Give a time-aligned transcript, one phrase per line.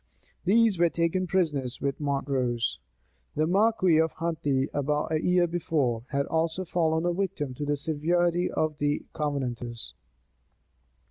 [0.45, 2.79] These were taken prisoners with Montrose.
[3.35, 7.77] The marquis of Huntley, about a year before, had also fallen a victim to the
[7.77, 9.93] severity of the Covenanters.